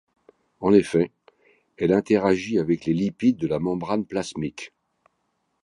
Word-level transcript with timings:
En 0.61 0.73
effet, 0.73 1.11
elle 1.77 1.93
interagit 1.93 2.57
avec 2.57 2.85
les 2.85 2.93
lipides 2.95 3.37
de 3.37 3.45
la 3.45 3.59
membrane 3.59 4.03
plasmique. 4.03 4.73